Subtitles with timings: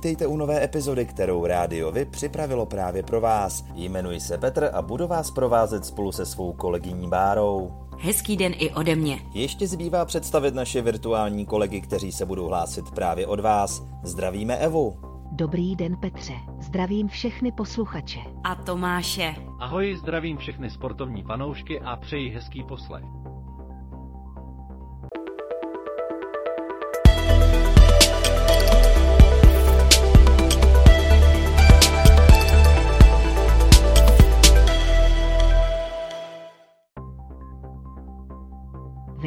[0.00, 3.64] Vítejte u nové epizody, kterou Rádio Vy připravilo právě pro vás.
[3.74, 7.72] Jmenuji se Petr a budu vás provázet spolu se svou kolegyní Bárou.
[7.98, 9.20] Hezký den i ode mě.
[9.34, 13.82] Ještě zbývá představit naše virtuální kolegy, kteří se budou hlásit právě od vás.
[14.02, 14.96] Zdravíme Evu.
[15.32, 18.20] Dobrý den Petře, zdravím všechny posluchače.
[18.44, 19.34] A Tomáše.
[19.58, 23.19] Ahoj, zdravím všechny sportovní fanoušky a přeji hezký poslech.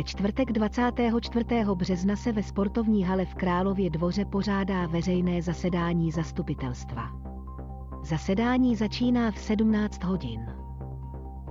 [0.06, 1.46] Čtvrtek 24.
[1.76, 7.04] března se ve sportovní hale v Králově dvoře pořádá veřejné zasedání zastupitelstva.
[8.04, 10.54] Zasedání začíná v 17 hodin.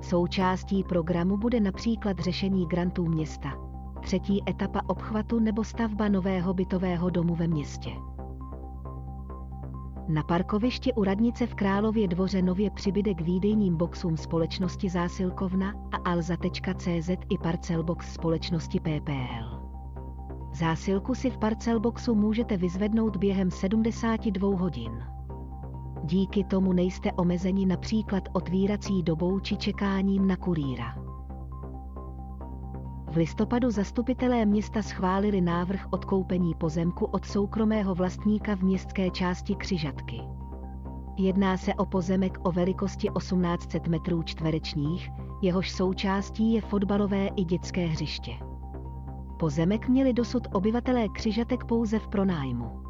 [0.00, 3.52] Součástí programu bude například řešení grantů města,
[4.00, 7.90] třetí etapa obchvatu nebo stavba nového bytového domu ve městě.
[10.08, 16.10] Na parkovišti u radnice v Králově dvoře nově přibyde k výdejním boxům společnosti Zásilkovna a
[16.10, 19.62] Alza.cz i Parcelbox společnosti PPL.
[20.54, 25.04] Zásilku si v Parcelboxu můžete vyzvednout během 72 hodin.
[26.04, 31.01] Díky tomu nejste omezeni například otvírací dobou či čekáním na kurýra.
[33.12, 40.20] V listopadu zastupitelé města schválili návrh odkoupení pozemku od soukromého vlastníka v městské části Křižatky.
[41.16, 45.10] Jedná se o pozemek o velikosti 1800 metrů čtverečních,
[45.42, 48.32] jehož součástí je fotbalové i dětské hřiště.
[49.38, 52.82] Pozemek měli dosud obyvatelé Křižatek pouze v pronájmu.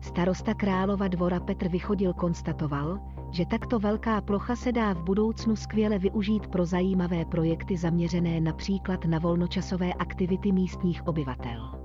[0.00, 3.00] Starosta Králova dvora Petr Vychodil konstatoval,
[3.34, 9.04] že takto velká plocha se dá v budoucnu skvěle využít pro zajímavé projekty zaměřené například
[9.04, 11.80] na volnočasové aktivity místních obyvatel.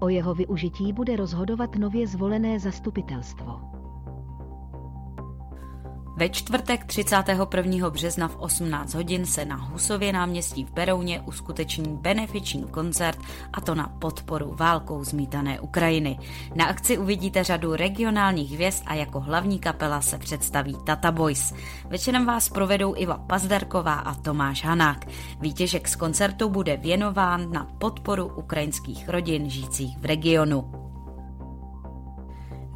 [0.00, 3.77] O jeho využití bude rozhodovat nově zvolené zastupitelstvo.
[6.18, 7.90] Ve čtvrtek 31.
[7.90, 13.18] března v 18 hodin se na Husově náměstí v Berouně uskuteční benefiční koncert
[13.52, 16.18] a to na podporu válkou zmítané Ukrajiny.
[16.54, 21.54] Na akci uvidíte řadu regionálních hvězd a jako hlavní kapela se představí Tata Boys.
[21.84, 25.06] Večerem vás provedou Iva Pazdarková a Tomáš Hanák.
[25.40, 30.87] Výtěžek z koncertu bude věnován na podporu ukrajinských rodin žijících v regionu.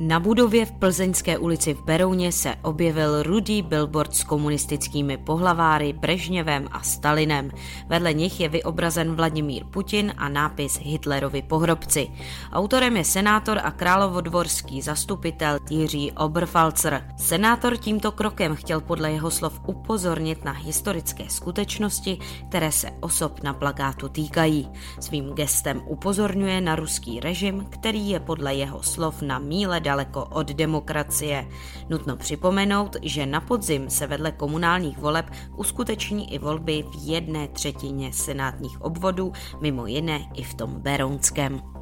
[0.05, 6.69] Na budově v Plzeňské ulici v Berouně se objevil rudý billboard s komunistickými pohlaváry Brežněvem
[6.73, 7.51] a Stalinem.
[7.89, 12.09] Vedle nich je vyobrazen Vladimír Putin a nápis Hitlerovi pohrobci.
[12.53, 17.15] Autorem je senátor a královodvorský zastupitel Jiří Oberfalzer.
[17.17, 23.55] Senátor tímto krokem chtěl podle jeho slov upozornit na historické skutečnosti, které se osob na
[23.55, 24.69] plakátu týkají.
[25.01, 30.47] Svým gestem upozorňuje na ruský režim, který je podle jeho slov na míle daleko od
[30.47, 31.49] demokracie.
[31.89, 35.27] Nutno připomenout, že na podzim se vedle komunálních voleb
[35.57, 41.82] uskuteční i volby v jedné třetině senátních obvodů, mimo jiné i v tom Berounském.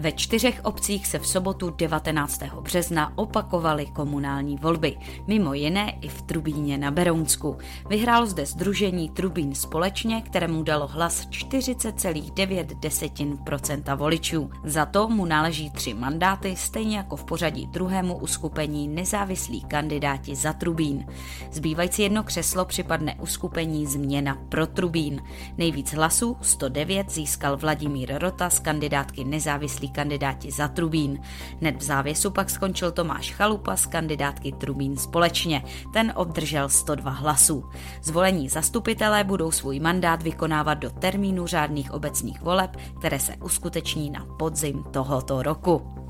[0.00, 2.42] Ve čtyřech obcích se v sobotu 19.
[2.60, 4.96] března opakovaly komunální volby,
[5.26, 7.58] mimo jiné i v Trubíně na Berounsku.
[7.88, 14.50] Vyhrálo zde združení Trubín společně, kterému dalo hlas 40,9% voličů.
[14.64, 20.52] Za to mu náleží tři mandáty, stejně jako v pořadí druhému uskupení nezávislí kandidáti za
[20.52, 21.06] Trubín.
[21.52, 25.22] Zbývající jedno křeslo připadne uskupení Změna pro Trubín.
[25.58, 31.20] Nejvíc hlasů, 109, získal Vladimír Rota z kandidátky nezávislí kandidáti za Trubín.
[31.60, 35.64] Hned v závěsu pak skončil Tomáš Chalupa z kandidátky Trubín společně.
[35.92, 37.64] Ten obdržel 102 hlasů.
[38.02, 44.26] Zvolení zastupitelé budou svůj mandát vykonávat do termínu řádných obecních voleb, které se uskuteční na
[44.38, 46.09] podzim tohoto roku.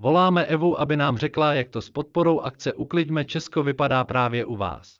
[0.00, 4.56] Voláme Evu, aby nám řekla, jak to s podporou akce Ukliďme Česko vypadá právě u
[4.56, 4.96] vás.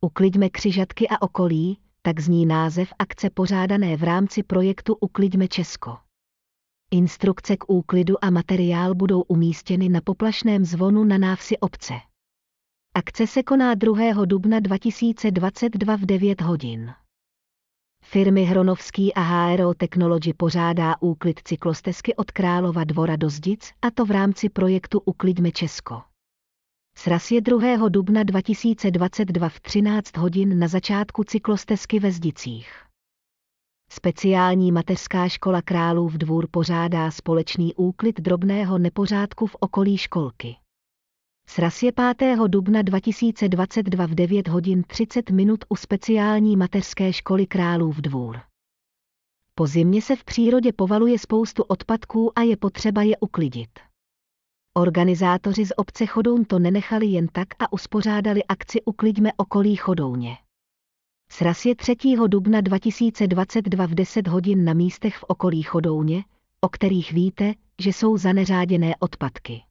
[0.00, 5.98] Ukliďme křižatky a okolí, tak zní název akce pořádané v rámci projektu Ukliďme Česko.
[6.90, 11.94] Instrukce k úklidu a materiál budou umístěny na poplašném zvonu na návsi obce.
[12.94, 14.24] Akce se koná 2.
[14.24, 16.94] dubna 2022 v 9 hodin.
[18.10, 24.04] Firmy Hronovský a HRO Technology pořádá úklid cyklostezky od Králova dvora do Zdic, a to
[24.04, 26.02] v rámci projektu Ukliďme Česko.
[26.98, 27.88] Sraz je 2.
[27.88, 32.72] dubna 2022 v 13 hodin na začátku cyklostezky ve Zdicích.
[33.90, 40.56] Speciální mateřská škola Králův dvůr pořádá společný úklid drobného nepořádku v okolí školky.
[41.50, 42.38] Sraz je 5.
[42.46, 48.40] dubna 2022 v 9 hodin 30 minut u speciální mateřské školy Králův dvůr.
[49.54, 53.70] Po zimě se v přírodě povaluje spoustu odpadků a je potřeba je uklidit.
[54.74, 60.36] Organizátoři z obce Chodoun to nenechali jen tak a uspořádali akci Ukliďme okolí Chodouně.
[61.30, 61.96] Sraz je 3.
[62.26, 66.24] dubna 2022 v 10 hodin na místech v okolí Chodouně,
[66.60, 69.67] o kterých víte, že jsou zaneřáděné odpadky.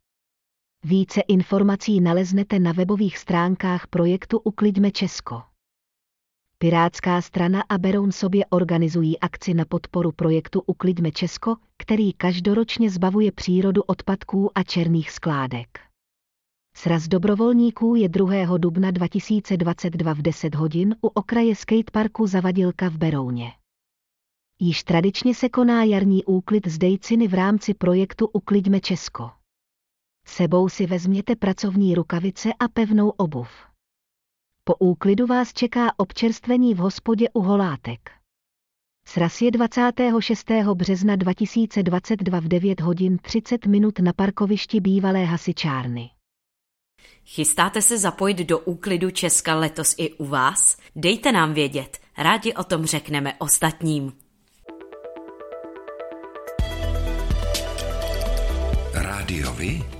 [0.89, 5.41] Více informací naleznete na webových stránkách projektu Ukliďme Česko.
[6.57, 13.31] Pirátská strana a Beroun sobě organizují akci na podporu projektu Ukliďme Česko, který každoročně zbavuje
[13.31, 15.79] přírodu odpadků a černých skládek.
[16.75, 18.57] Sraz dobrovolníků je 2.
[18.57, 23.51] dubna 2022 v 10 hodin u okraje skateparku Zavadilka v Berouně.
[24.59, 29.29] Již tradičně se koná jarní úklid z Dejciny v rámci projektu Ukliďme Česko.
[30.27, 33.49] Sebou si vezměte pracovní rukavice a pevnou obuv.
[34.63, 38.11] Po úklidu vás čeká občerstvení v hospodě u Holátek.
[39.07, 40.51] Sraz je 26.
[40.73, 46.09] března 2022 v 9 hodin 30 minut na parkovišti bývalé hasičárny.
[47.25, 50.77] Chystáte se zapojit do úklidu Česka letos i u vás?
[50.95, 54.13] Dejte nám vědět, rádi o tom řekneme ostatním.
[58.93, 59.96] Rádiovi?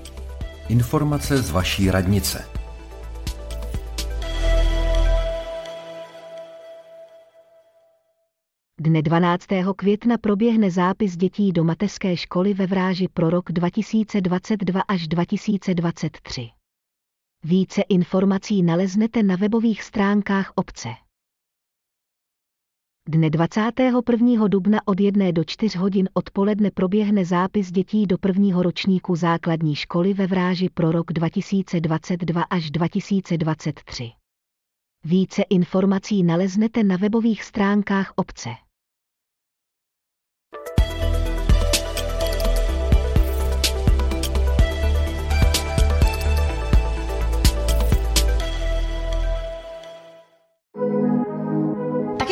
[0.68, 2.44] Informace z vaší radnice.
[8.80, 9.46] Dne 12.
[9.76, 16.48] května proběhne zápis dětí do mateřské školy ve Vráži pro rok 2022 až 2023.
[17.44, 20.88] Více informací naleznete na webových stránkách obce.
[23.10, 24.48] Dne 21.
[24.48, 30.14] dubna od 1 do 4 hodin odpoledne proběhne zápis dětí do prvního ročníku základní školy
[30.14, 34.10] ve Vráži pro rok 2022 až 2023.
[35.04, 38.48] Více informací naleznete na webových stránkách obce.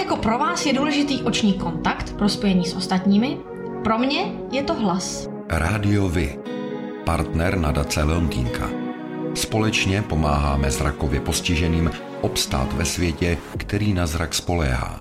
[0.06, 3.38] Jako pro vás je důležitý oční kontakt pro spojení s ostatními,
[3.84, 5.28] pro mě je to hlas.
[5.48, 6.38] Rádio Vy.
[7.04, 8.70] Partner nadace Leontýnka.
[9.34, 15.00] Společně pomáháme zrakově postiženým obstát ve světě, který na zrak spoléhá.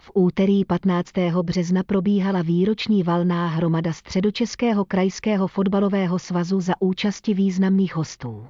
[0.00, 1.10] V úterý 15.
[1.42, 8.46] března probíhala výroční valná hromada Středočeského krajského fotbalového svazu za účasti významných hostů.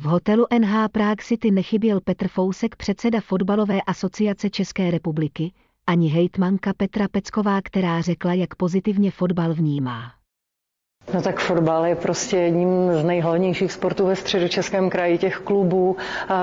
[0.00, 5.52] V hotelu NH Prague City nechyběl Petr Fousek, předseda Fotbalové asociace České republiky,
[5.86, 10.19] ani hejtmanka Petra Pecková, která řekla, jak pozitivně fotbal vnímá.
[11.14, 15.18] No tak fotbal je prostě jedním z nejhlavnějších sportů ve středočeském kraji.
[15.18, 15.96] Těch klubů,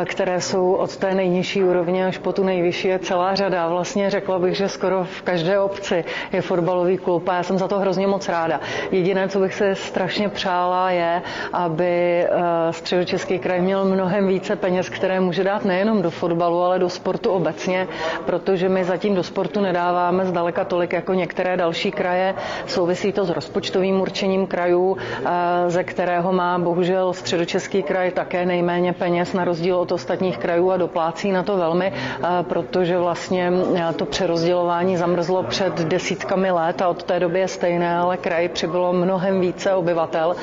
[0.06, 3.68] které jsou od té nejnižší úrovně až po tu nejvyšší, je celá řada.
[3.68, 7.68] Vlastně řekla bych, že skoro v každé obci je fotbalový klub a já jsem za
[7.68, 8.60] to hrozně moc ráda.
[8.92, 11.22] Jediné, co bych se strašně přála, je,
[11.54, 12.26] aby
[12.72, 17.30] středočeský kraj měl mnohem více peněz, které může dát nejenom do fotbalu, ale do sportu
[17.30, 17.88] obecně,
[18.26, 22.36] protože my zatím do sportu nedáváme zdaleka tolik jako některé další kraje.
[22.66, 25.30] Souvisí to s rozpočtovým určením krajů, eh,
[25.68, 30.78] ze kterého má bohužel středočeský kraj také nejméně peněz na rozdíl od ostatních krajů a
[30.78, 36.88] doplácí na to velmi, eh, protože vlastně eh, to přerozdělování zamrzlo před desítkami let a
[36.88, 40.36] od té doby je stejné, ale kraj přibylo mnohem více obyvatel.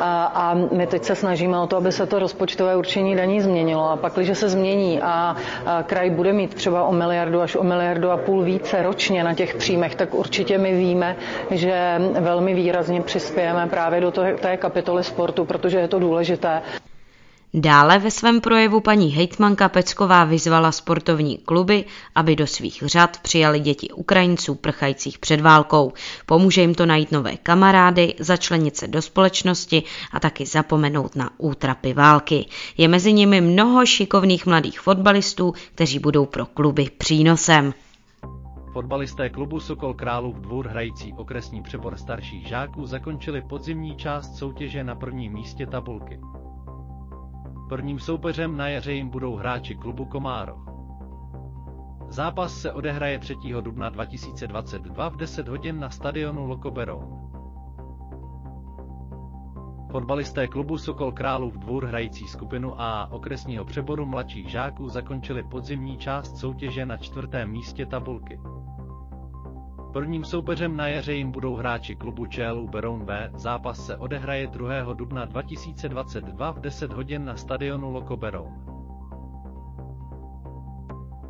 [0.00, 3.90] A my teď se snažíme o to, aby se to rozpočtové určení daní změnilo.
[3.90, 5.36] A pak, když se změní a
[5.86, 9.54] kraj bude mít třeba o miliardu až o miliardu a půl více ročně na těch
[9.54, 11.16] příjmech, tak určitě my víme,
[11.50, 16.62] že velmi výrazně přispějeme zahrneme právě do té kapitoly sportu, protože je to důležité.
[17.54, 23.60] Dále ve svém projevu paní hejtmanka Pecková vyzvala sportovní kluby, aby do svých řad přijali
[23.60, 25.92] děti Ukrajinců prchajících před válkou.
[26.26, 31.92] Pomůže jim to najít nové kamarády, začlenit se do společnosti a taky zapomenout na útrapy
[31.92, 32.46] války.
[32.78, 37.74] Je mezi nimi mnoho šikovných mladých fotbalistů, kteří budou pro kluby přínosem.
[38.72, 44.94] Fotbalisté klubu Sokol Králův dvůr hrající okresní přebor starších žáků zakončili podzimní část soutěže na
[44.94, 46.20] prvním místě tabulky.
[47.68, 50.58] Prvním soupeřem na jaře jim budou hráči klubu Komárov.
[52.08, 53.36] Zápas se odehraje 3.
[53.60, 57.30] dubna 2022 v 10 hodin na stadionu Lokoberoun.
[59.90, 66.36] Fotbalisté klubu Sokol Králův dvůr hrající skupinu A okresního přeboru mladších žáků zakončili podzimní část
[66.36, 68.40] soutěže na čtvrtém místě tabulky.
[69.92, 73.30] Prvním soupeřem na jaře jim budou hráči klubu ČLU Beroun V.
[73.34, 74.92] Zápas se odehraje 2.
[74.92, 78.64] dubna 2022 v 10 hodin na stadionu Loko Beroun.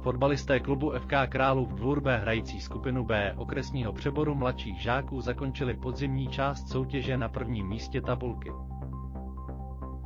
[0.00, 6.28] Fotbalisté klubu FK Králův dvůr B hrající skupinu B okresního přeboru mladších žáků zakončili podzimní
[6.28, 8.52] část soutěže na prvním místě tabulky.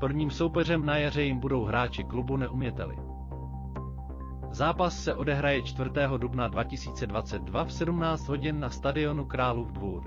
[0.01, 3.04] Prvním soupeřem na jaře jim budou hráči klubu Neuměteli.
[4.55, 5.91] Zápas se odehraje 4.
[6.19, 10.03] dubna 2022 v 17 hodin na stadionu Králův dvůr.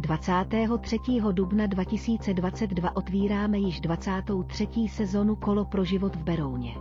[0.00, 0.98] 23.
[1.32, 4.68] dubna 2022 otvíráme již 23.
[4.88, 6.74] sezonu Kolo pro život v Berouně.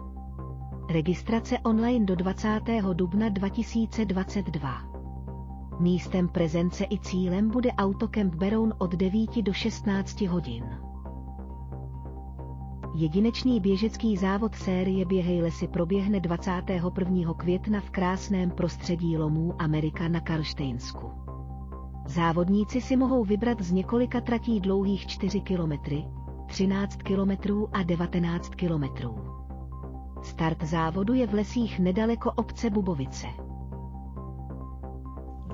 [0.89, 2.61] Registrace online do 20.
[2.93, 4.81] dubna 2022.
[5.79, 10.86] Místem prezence i cílem bude Autokemp Beroun od 9 do 16 hodin.
[12.99, 17.33] Jedinečný běžecký závod série Běhej lesy proběhne 21.
[17.33, 21.11] května v krásném prostředí lomů Amerika na Karlštejnsku.
[22.05, 25.73] Závodníci si mohou vybrat z několika tratí dlouhých 4 km,
[26.47, 27.31] 13 km
[27.73, 28.83] a 19 km.
[30.23, 33.27] Start závodu je v lesích nedaleko obce Bubovice.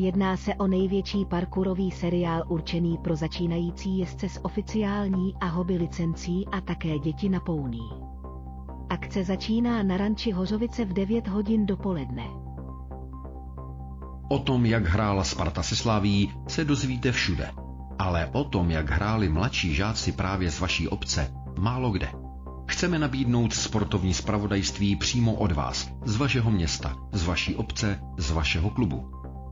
[0.00, 6.46] Jedná se o největší parkourový seriál určený pro začínající jezdce s oficiální a hobby licencí
[6.52, 7.90] a také děti na pouní.
[8.90, 12.24] Akce začíná na ranči Hořovice v 9 hodin dopoledne.
[14.28, 17.50] O tom, jak hrála Sparta se Slaví, se dozvíte všude.
[17.98, 22.08] Ale o tom, jak hráli mladší žáci právě z vaší obce, málo kde.
[22.68, 28.70] Chceme nabídnout sportovní spravodajství přímo od vás, z vašeho města, z vaší obce, z vašeho
[28.70, 29.17] klubu.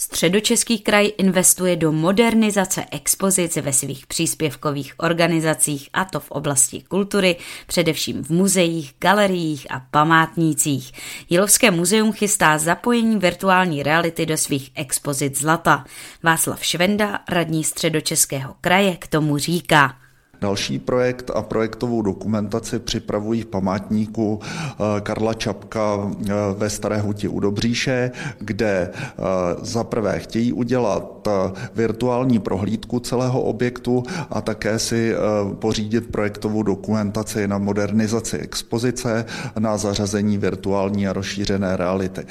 [0.00, 7.36] Středočeský kraj investuje do modernizace expozic ve svých příspěvkových organizacích a to v oblasti kultury,
[7.66, 10.92] především v muzeích, galeriích a památnících.
[11.30, 15.84] Jilovské muzeum chystá zapojení virtuální reality do svých expozic zlata.
[16.22, 20.07] Václav Švenda, radní Středočeského kraje, k tomu říká.
[20.40, 27.28] Další projekt a projektovou dokumentaci připravují v památníku eh, Karla Čapka eh, ve Staré huti
[27.28, 29.22] u Dobříše, kde eh,
[29.62, 31.28] za prvé chtějí udělat
[31.74, 35.14] virtuální prohlídku celého objektu a také si
[35.58, 39.24] pořídit projektovou dokumentaci na modernizaci expozice,
[39.58, 42.26] na zařazení virtuální a rozšířené reality.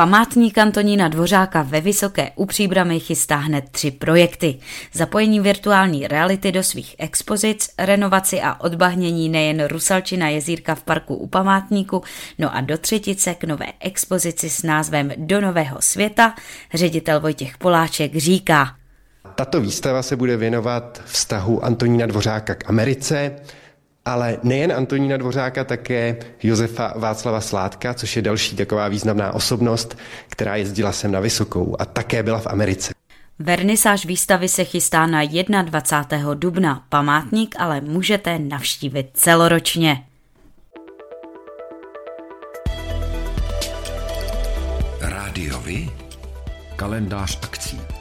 [0.00, 4.58] Památník Antonína Dvořáka ve Vysoké u Příbramy chystá hned tři projekty.
[4.92, 11.26] Zapojení virtuální reality do svých expozic, renovaci a odbahnění nejen Rusalčina jezírka v parku u
[11.26, 12.02] památníku,
[12.38, 16.34] no a do třetice k nové expozici s názvem Do nového světa
[16.74, 18.76] ředitel Vojtěch Poláček říká.
[19.34, 23.36] Tato výstava se bude věnovat vztahu Antonína Dvořáka k Americe,
[24.12, 29.98] ale nejen Antonína Dvořáka, také Josefa Václava Sládka, což je další taková významná osobnost,
[30.28, 32.92] která jezdila sem na Vysokou a také byla v Americe.
[33.38, 35.22] Vernisáž výstavy se chystá na
[35.62, 36.34] 21.
[36.34, 36.84] dubna.
[36.88, 40.04] Památník ale můžete navštívit celoročně.
[45.00, 45.90] Rádiovi?
[46.76, 47.99] Kalendář akcí.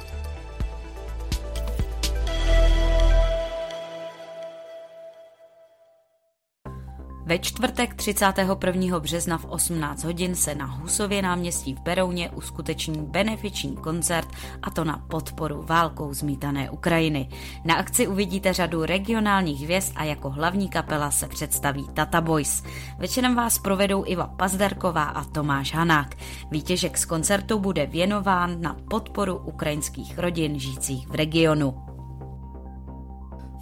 [7.29, 8.99] Ve čtvrtek 31.
[8.99, 14.27] března v 18 hodin se na Husově náměstí v Berouně uskuteční benefiční koncert
[14.61, 17.29] a to na podporu válkou zmítané Ukrajiny.
[17.65, 22.63] Na akci uvidíte řadu regionálních hvězd a jako hlavní kapela se představí Tata Boys.
[22.97, 26.15] Večerem vás provedou Iva Pazderková a Tomáš Hanák.
[26.51, 31.88] Výtěžek z koncertu bude věnován na podporu ukrajinských rodin žijících v regionu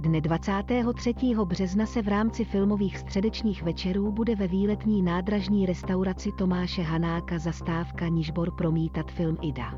[0.00, 1.14] Dne 23.
[1.44, 8.08] března se v rámci filmových středečních večerů bude ve výletní nádražní restauraci Tomáše Hanáka zastávka
[8.08, 9.74] Nižbor promítat film Ida.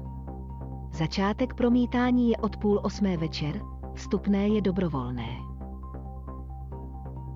[0.93, 3.61] Začátek promítání je od půl osmé večer,
[3.95, 5.50] vstupné je dobrovolné.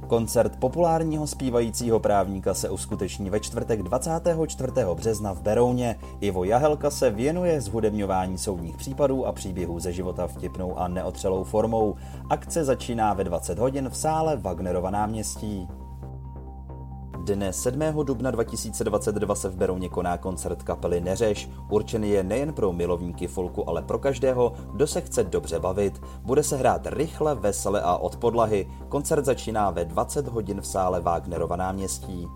[0.06, 4.72] Koncert populárního zpívajícího právníka se uskuteční ve čtvrtek 24.
[4.94, 5.96] března v Berouně.
[6.20, 11.94] Ivo Jahelka se věnuje zhudebňování soudních případů a příběhů ze života vtipnou a neotřelou formou.
[12.30, 15.68] Akce začíná ve 20 hodin v sále Wagnerova náměstí.
[17.24, 17.80] Dne 7.
[18.04, 21.50] dubna 2022 se v Berouně koná koncert kapely Neřeš.
[21.70, 26.02] Určený je nejen pro milovníky folku, ale pro každého, kdo se chce dobře bavit.
[26.22, 28.68] Bude se hrát rychle, vesele a od podlahy.
[28.88, 32.28] Koncert začíná ve 20 hodin v sále Wagnerova náměstí.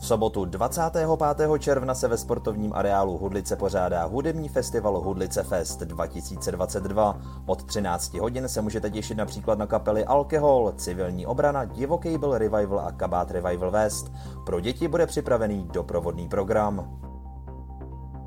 [0.00, 1.58] V sobotu 25.
[1.58, 7.20] června se ve sportovním areálu Hudlice pořádá hudební festival Hudlice Fest 2022.
[7.46, 12.80] Od 13 hodin se můžete těšit například na kapely Alkohol, Civilní obrana, Divoký byl Revival
[12.80, 14.12] a Kabát Revival West.
[14.46, 17.00] Pro děti bude připravený doprovodný program.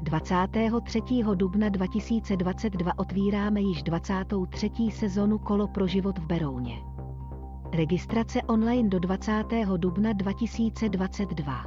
[0.02, 1.02] 23.
[1.36, 4.72] dubna 2022 otvíráme již 23.
[4.92, 6.93] sezonu Kolo pro život v Berouně.
[7.74, 9.44] Registrace online do 20.
[9.78, 11.66] dubna 2022.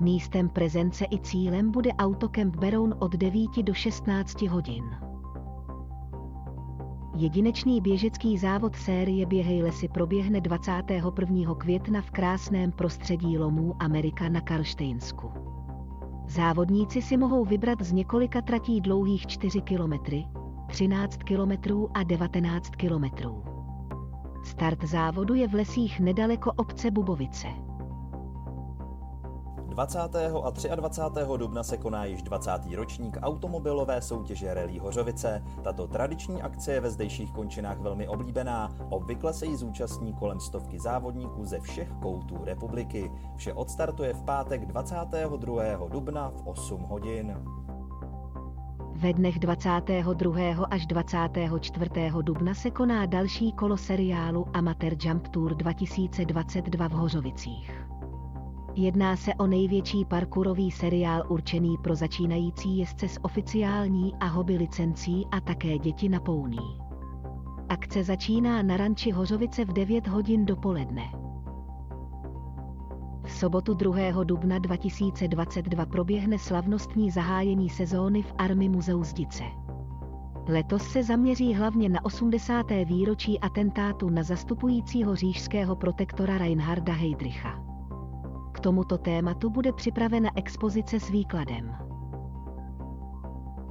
[0.00, 4.84] Místem prezence i cílem bude Autokemp Beroun od 9 do 16 hodin.
[7.16, 11.54] Jedinečný běžecký závod série Běhej lesy proběhne 21.
[11.54, 15.32] května v krásném prostředí lomů Amerika na Karlštejnsku.
[16.28, 19.92] Závodníci si mohou vybrat z několika tratí dlouhých 4 km,
[20.66, 23.04] 13 km a 19 km.
[24.44, 27.48] Start závodu je v lesích nedaleko obce Bubovice.
[29.66, 29.98] 20.
[30.70, 31.20] a 23.
[31.36, 32.50] dubna se koná již 20.
[32.74, 35.42] ročník automobilové soutěže Rally Hořovice.
[35.64, 38.68] Tato tradiční akce je ve zdejších končinách velmi oblíbená.
[38.88, 43.10] Obvykle se jí zúčastní kolem stovky závodníků ze všech koutů republiky.
[43.36, 45.88] Vše odstartuje v pátek 22.
[45.88, 47.36] dubna v 8 hodin.
[49.00, 50.64] Ve dnech 22.
[50.70, 51.90] až 24.
[52.22, 57.86] dubna se koná další kolo seriálu Amateur Jump Tour 2022 v Hořovicích.
[58.74, 65.26] Jedná se o největší parkourový seriál určený pro začínající jezdce s oficiální a hobby licencí
[65.30, 66.80] a také děti na pouní.
[67.68, 71.19] Akce začíná na ranči Hořovice v 9 hodin dopoledne.
[73.40, 74.24] Sobotu 2.
[74.24, 79.42] dubna 2022 proběhne slavnostní zahájení sezóny v Army muzeu Zdice.
[80.48, 82.66] Letos se zaměří hlavně na 80.
[82.84, 87.64] výročí atentátu na zastupujícího říšského protektora Reinharda Heydricha
[88.52, 91.74] K tomuto tématu bude připravena expozice s výkladem.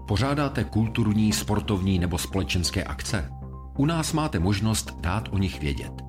[0.07, 3.31] Pořádáte kulturní, sportovní nebo společenské akce?
[3.77, 6.08] U nás máte možnost dát o nich vědět.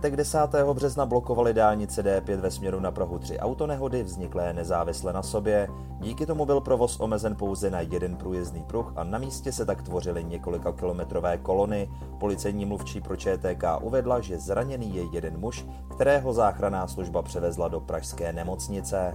[0.00, 0.38] Čtvrtek 10.
[0.72, 5.68] března blokovali dálnice D5 ve směru na Prahu tři autonehody vzniklé nezávisle na sobě.
[6.00, 9.82] Díky tomu byl provoz omezen pouze na jeden průjezdný pruh a na místě se tak
[9.82, 11.90] tvořily několika kilometrové kolony.
[12.20, 17.80] Policejní mluvčí pro ČTK uvedla, že zraněný je jeden muž, kterého záchranná služba převezla do
[17.80, 19.14] pražské nemocnice.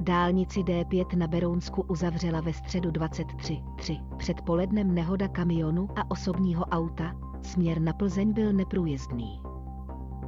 [0.00, 4.16] Dálnici D5 na Berounsku uzavřela ve středu 23.3.
[4.16, 9.40] Před polednem nehoda kamionu a osobního auta, směr na Plzeň byl neprůjezdný.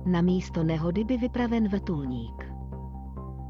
[0.06, 2.54] Na místo nehody by vypraven vrtulník.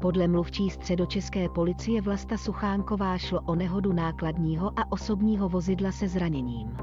[0.01, 6.77] Podle mluvčí středočeské policie Vlasta Suchánková šlo o nehodu nákladního a osobního vozidla se zraněním.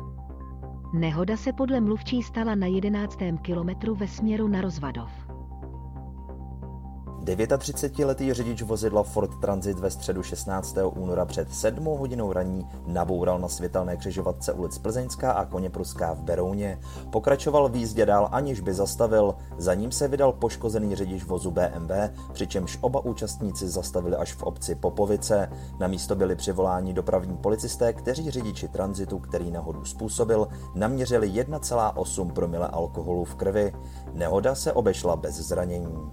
[0.94, 3.18] Nehoda se podle mluvčí stala na 11.
[3.42, 5.10] kilometru ve směru na Rozvadov.
[7.24, 10.76] 39-letý řidič vozidla Ford Transit ve středu 16.
[10.94, 16.80] února před 7 hodinou raní naboural na světelné křižovatce ulic Plzeňská a Koněpruská v Berouně.
[17.10, 19.34] Pokračoval v jízdě dál, aniž by zastavil.
[19.58, 21.92] Za ním se vydal poškozený řidič vozu BMW,
[22.32, 25.52] přičemž oba účastníci zastavili až v obci Popovice.
[25.78, 32.68] Na místo byli přivoláni dopravní policisté, kteří řidiči tranzitu, který nehodu způsobil, naměřili 1,8 promile
[32.68, 33.72] alkoholu v krvi.
[34.12, 36.12] Nehoda se obešla bez zranění.